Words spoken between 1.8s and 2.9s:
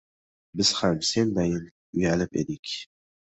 uyalib edik.